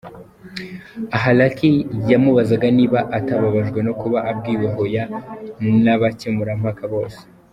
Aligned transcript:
Aha 1.15 1.31
Lucky 1.37 1.71
yamubazaga 2.11 2.67
niba 2.77 2.99
atababajwe 3.17 3.79
no 3.87 3.93
kuba 4.01 4.17
abwiwe 4.29 4.67
hoya 4.75 5.03
n'abakemurampaka 5.83 6.83
bose. 6.95 7.19